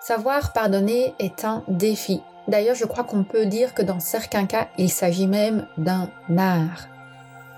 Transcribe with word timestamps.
Savoir 0.00 0.54
pardonner 0.54 1.14
est 1.18 1.44
un 1.44 1.62
défi. 1.68 2.22
D'ailleurs, 2.48 2.74
je 2.74 2.86
crois 2.86 3.04
qu'on 3.04 3.22
peut 3.22 3.44
dire 3.44 3.74
que 3.74 3.82
dans 3.82 4.00
certains 4.00 4.46
cas, 4.46 4.68
il 4.78 4.90
s'agit 4.90 5.26
même 5.26 5.66
d'un 5.76 6.08
art. 6.38 6.88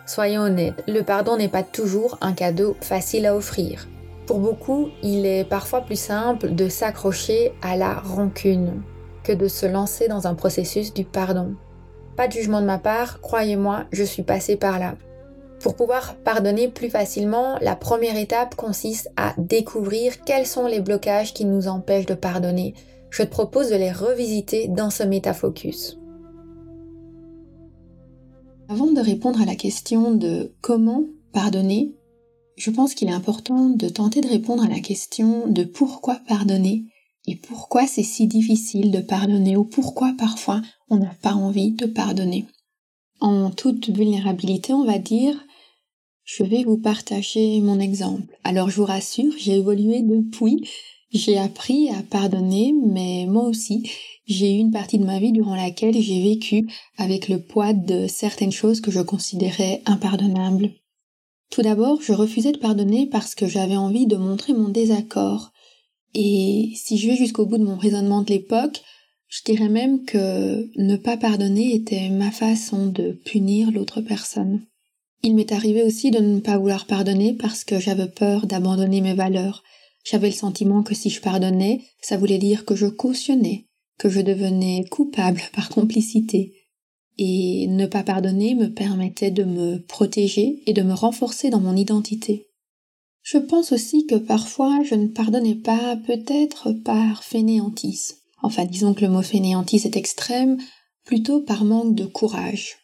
Soyons 0.07 0.43
honnêtes, 0.43 0.83
le 0.89 1.03
pardon 1.03 1.37
n'est 1.37 1.49
pas 1.49 1.63
toujours 1.63 2.19
un 2.21 2.33
cadeau 2.33 2.77
facile 2.81 3.27
à 3.27 3.37
offrir. 3.37 3.87
Pour 4.27 4.41
beaucoup, 4.41 4.89
il 5.05 5.25
est 5.25 5.45
parfois 5.45 5.83
plus 5.83 5.99
simple 5.99 6.53
de 6.53 6.69
s'accrocher 6.69 7.53
à 7.63 7.77
la 7.77 7.95
rancune 7.95 8.83
que 9.23 9.33
de 9.33 9.47
se 9.47 9.67
lancer 9.67 10.09
dans 10.09 10.27
un 10.27 10.35
processus 10.35 10.93
du 10.93 11.05
pardon. 11.05 11.55
Pas 12.17 12.27
de 12.27 12.33
jugement 12.33 12.61
de 12.61 12.67
ma 12.67 12.79
part, 12.79 13.21
croyez-moi, 13.21 13.85
je 13.93 14.03
suis 14.03 14.25
passée 14.25 14.57
par 14.57 14.81
là. 14.81 14.97
Pour 15.63 15.77
pouvoir 15.77 16.17
pardonner 16.17 16.67
plus 16.67 16.91
facilement, 16.91 17.57
la 17.61 17.77
première 17.77 18.17
étape 18.17 18.57
consiste 18.57 19.09
à 19.17 19.33
découvrir 19.39 20.25
quels 20.25 20.47
sont 20.47 20.67
les 20.67 20.81
blocages 20.81 21.33
qui 21.33 21.45
nous 21.45 21.69
empêchent 21.69 22.07
de 22.07 22.15
pardonner. 22.15 22.75
Je 23.11 23.23
te 23.23 23.29
propose 23.29 23.71
de 23.71 23.77
les 23.77 23.93
revisiter 23.93 24.67
dans 24.67 24.91
ce 24.91 25.05
métafocus. 25.05 25.99
Avant 28.69 28.91
de 28.91 29.01
répondre 29.01 29.41
à 29.41 29.45
la 29.45 29.55
question 29.55 30.11
de 30.11 30.53
comment 30.63 31.05
pardonner, 31.33 31.95
je 32.57 32.71
pense 32.71 32.95
qu'il 32.95 33.09
est 33.09 33.13
important 33.13 33.69
de 33.69 33.89
tenter 33.89 34.21
de 34.21 34.29
répondre 34.29 34.65
à 34.65 34.69
la 34.69 34.81
question 34.81 35.47
de 35.47 35.63
pourquoi 35.63 36.21
pardonner 36.27 36.87
et 37.29 37.37
pourquoi 37.37 37.87
c'est 37.87 38.03
si 38.03 38.27
difficile 38.27 38.91
de 38.91 39.01
pardonner 39.01 39.57
ou 39.57 39.65
pourquoi 39.65 40.13
parfois 40.19 40.61
on 40.91 40.97
n'a 40.97 41.15
pas 41.23 41.35
envie 41.35 41.71
de 41.71 41.87
pardonner. 41.87 42.47
En 43.21 43.51
toute 43.51 43.89
vulnérabilité, 43.91 44.73
on 44.73 44.85
va 44.85 44.99
dire, 44.99 45.37
je 46.25 46.45
vais 46.45 46.65
vous 46.65 46.79
partager 46.79 47.61
mon 47.61 47.81
exemple. 47.81 48.37
Alors 48.45 48.71
je 48.71 48.77
vous 48.77 48.85
rassure, 48.85 49.33
j'ai 49.39 49.57
évolué 49.57 50.03
depuis, 50.03 50.69
j'ai 51.13 51.39
appris 51.39 51.91
à 51.91 52.03
pardonner, 52.03 52.73
mais 52.87 53.27
moi 53.29 53.45
aussi, 53.45 53.91
j'ai 54.27 54.55
eu 54.55 54.59
une 54.59 54.71
partie 54.71 54.99
de 54.99 55.05
ma 55.05 55.19
vie 55.19 55.33
durant 55.33 55.57
laquelle 55.57 56.01
j'ai 56.01 56.23
vécu 56.23 56.69
avec 56.97 57.29
le 57.29 57.43
poids 57.43 57.73
de 57.73 58.07
certaines 58.07 58.53
choses 58.53 58.81
que 58.81 58.91
je 58.91 59.01
considérais 59.01 59.83
impardonnables. 59.85 60.71
Tout 61.51 61.63
d'abord, 61.63 62.01
je 62.01 62.15
refusais 62.15 62.53
de 62.53 62.59
pardonner 62.59 63.07
parce 63.07 63.35
que 63.35 63.47
j'avais 63.47 63.77
envie 63.77 64.07
de 64.07 64.17
montrer 64.17 64.55
mon 64.55 64.71
désaccord. 64.71 65.53
Et 66.15 66.73
si 66.77 66.97
je 66.97 67.09
vais 67.09 67.17
jusqu'au 67.17 67.45
bout 67.45 67.59
de 67.59 67.65
mon 67.65 67.77
raisonnement 67.77 68.23
de 68.23 68.31
l'époque, 68.31 68.81
je 69.29 69.43
dirais 69.45 69.69
même 69.69 70.05
que 70.05 70.71
ne 70.77 70.97
pas 70.97 71.17
pardonner 71.17 71.75
était 71.75 72.09
ma 72.09 72.31
façon 72.31 72.87
de 72.87 73.13
punir 73.25 73.71
l'autre 73.71 74.01
personne. 74.01 74.63
Il 75.25 75.37
m'est 75.37 75.53
arrivé 75.53 75.85
aussi 75.85 76.11
de 76.11 76.19
ne 76.19 76.41
pas 76.41 76.59
vouloir 76.59 76.87
pardonner 76.87 77.35
parce 77.35 77.63
que 77.63 77.79
j'avais 77.79 78.09
peur 78.09 78.47
d'abandonner 78.47 79.01
mes 79.01 79.15
valeurs. 79.15 79.63
J'avais 80.05 80.31
le 80.31 80.35
sentiment 80.35 80.83
que 80.83 80.97
si 80.97 81.11
je 81.11 81.21
pardonnais, 81.21 81.85
ça 82.01 82.17
voulait 82.17 82.39
dire 82.39 82.65
que 82.65 82.75
je 82.75 82.87
cautionnais, 82.87 83.67
que 83.99 84.11
je 84.11 84.21
devenais 84.21 84.85
coupable 84.91 85.41
par 85.55 85.69
complicité. 85.69 86.53
Et 87.19 87.69
ne 87.69 87.87
pas 87.87 88.03
pardonner 88.03 88.57
me 88.57 88.73
permettait 88.73 89.31
de 89.31 89.45
me 89.45 89.79
protéger 89.79 90.63
et 90.67 90.73
de 90.73 90.83
me 90.83 90.95
renforcer 90.95 91.51
dans 91.51 91.61
mon 91.61 91.77
identité. 91.77 92.49
Je 93.23 93.39
pense 93.39 93.71
aussi 93.71 94.07
que 94.07 94.17
parfois 94.17 94.83
je 94.83 94.97
ne 94.97 95.07
pardonnais 95.07 95.55
pas 95.55 95.97
peut-être 96.05 96.73
par 96.73 97.23
fainéantise. 97.23 98.17
Enfin 98.43 98.65
disons 98.65 98.95
que 98.95 99.03
le 99.03 99.11
mot 99.13 99.23
fainéantise 99.23 99.87
est 99.87 99.97
extrême, 99.97 100.59
plutôt 101.05 101.41
par 101.41 101.65
manque 101.65 101.95
de 101.95 102.07
courage. 102.07 102.82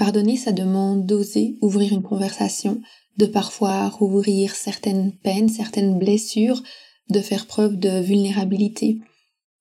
Pardonner, 0.00 0.38
ça 0.38 0.52
demande 0.52 1.04
d'oser 1.04 1.58
ouvrir 1.60 1.92
une 1.92 2.02
conversation, 2.02 2.80
de 3.18 3.26
parfois 3.26 3.90
rouvrir 3.90 4.54
certaines 4.54 5.12
peines, 5.12 5.50
certaines 5.50 5.98
blessures, 5.98 6.62
de 7.10 7.20
faire 7.20 7.46
preuve 7.46 7.76
de 7.76 8.00
vulnérabilité. 8.00 8.98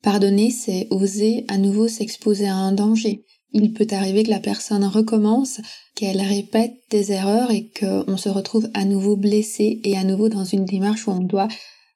Pardonner, 0.02 0.50
c'est 0.50 0.88
oser 0.92 1.44
à 1.50 1.58
nouveau 1.58 1.90
s'exposer 1.90 2.48
à 2.48 2.56
un 2.56 2.72
danger. 2.72 3.26
Il 3.52 3.74
peut 3.74 3.88
arriver 3.92 4.24
que 4.24 4.30
la 4.30 4.40
personne 4.40 4.86
recommence, 4.86 5.60
qu'elle 5.94 6.22
répète 6.22 6.74
des 6.90 7.12
erreurs 7.12 7.52
et 7.52 7.70
qu'on 7.78 8.16
se 8.16 8.30
retrouve 8.30 8.70
à 8.74 8.86
nouveau 8.86 9.18
blessé 9.18 9.82
et 9.84 9.98
à 9.98 10.06
nouveau 10.06 10.30
dans 10.30 10.46
une 10.46 10.64
démarche 10.64 11.06
où 11.06 11.12
on 11.12 11.20
doit 11.20 11.50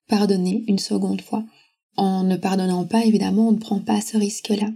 pardonner 0.09 0.65
une 0.67 0.79
seconde 0.79 1.21
fois. 1.21 1.45
En 1.95 2.25
ne 2.25 2.35
pardonnant 2.35 2.83
pas, 2.83 3.05
évidemment, 3.05 3.47
on 3.47 3.53
ne 3.53 3.57
prend 3.59 3.79
pas 3.79 4.01
ce 4.01 4.17
risque-là. 4.17 4.67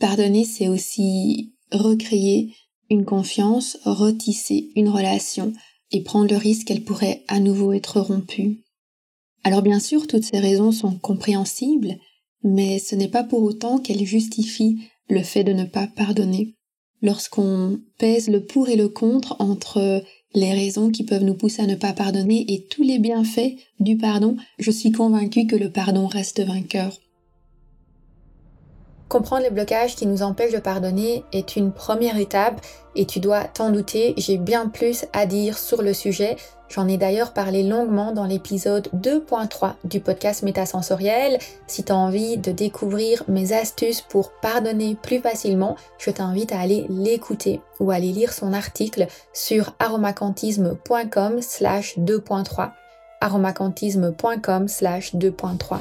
Pardonner, 0.00 0.46
c'est 0.46 0.68
aussi 0.68 1.52
recréer 1.70 2.54
une 2.90 3.04
confiance, 3.04 3.78
retisser 3.84 4.70
une 4.76 4.88
relation 4.88 5.52
et 5.90 6.02
prendre 6.02 6.30
le 6.30 6.36
risque 6.36 6.66
qu'elle 6.66 6.84
pourrait 6.84 7.24
à 7.28 7.40
nouveau 7.40 7.72
être 7.72 8.00
rompue. 8.00 8.64
Alors 9.44 9.62
bien 9.62 9.80
sûr, 9.80 10.06
toutes 10.06 10.24
ces 10.24 10.38
raisons 10.38 10.72
sont 10.72 10.98
compréhensibles, 10.98 11.96
mais 12.42 12.78
ce 12.78 12.94
n'est 12.94 13.08
pas 13.08 13.24
pour 13.24 13.42
autant 13.42 13.78
qu'elles 13.78 14.04
justifient 14.04 14.78
le 15.08 15.22
fait 15.22 15.44
de 15.44 15.52
ne 15.52 15.64
pas 15.64 15.86
pardonner. 15.86 16.54
Lorsqu'on 17.00 17.80
pèse 17.98 18.28
le 18.28 18.44
pour 18.44 18.68
et 18.68 18.76
le 18.76 18.88
contre 18.88 19.36
entre 19.38 20.02
les 20.34 20.52
raisons 20.52 20.90
qui 20.90 21.04
peuvent 21.04 21.24
nous 21.24 21.34
pousser 21.34 21.62
à 21.62 21.66
ne 21.66 21.76
pas 21.76 21.92
pardonner 21.92 22.44
et 22.52 22.66
tous 22.66 22.82
les 22.82 22.98
bienfaits 22.98 23.56
du 23.80 23.96
pardon, 23.96 24.36
je 24.58 24.70
suis 24.70 24.92
convaincue 24.92 25.46
que 25.46 25.56
le 25.56 25.70
pardon 25.70 26.06
reste 26.06 26.40
vainqueur. 26.40 26.98
Comprendre 29.08 29.42
les 29.42 29.50
blocages 29.50 29.96
qui 29.96 30.06
nous 30.06 30.22
empêchent 30.22 30.52
de 30.52 30.58
pardonner 30.58 31.24
est 31.32 31.56
une 31.56 31.72
première 31.72 32.18
étape 32.18 32.60
et 32.94 33.06
tu 33.06 33.20
dois 33.20 33.44
t'en 33.44 33.70
douter, 33.70 34.12
j'ai 34.18 34.36
bien 34.36 34.68
plus 34.68 35.06
à 35.14 35.24
dire 35.24 35.56
sur 35.56 35.80
le 35.80 35.94
sujet. 35.94 36.36
J'en 36.68 36.86
ai 36.86 36.98
d'ailleurs 36.98 37.32
parlé 37.32 37.62
longuement 37.62 38.12
dans 38.12 38.26
l'épisode 38.26 38.88
2.3 38.94 39.72
du 39.84 40.00
podcast 40.00 40.42
Métasensoriel. 40.42 41.38
Si 41.66 41.84
tu 41.84 41.92
as 41.92 41.96
envie 41.96 42.36
de 42.36 42.52
découvrir 42.52 43.24
mes 43.28 43.54
astuces 43.54 44.02
pour 44.02 44.32
pardonner 44.42 44.94
plus 44.94 45.20
facilement, 45.20 45.76
je 45.96 46.10
t'invite 46.10 46.52
à 46.52 46.60
aller 46.60 46.84
l'écouter 46.90 47.62
ou 47.80 47.90
à 47.90 47.94
aller 47.94 48.12
lire 48.12 48.34
son 48.34 48.52
article 48.52 49.06
sur 49.32 49.72
aromacantisme.com 49.78 51.40
slash 51.40 51.98
2.3 51.98 52.72
aromacantisme.com 53.20 54.68
slash 54.68 55.14
2.3 55.14 55.78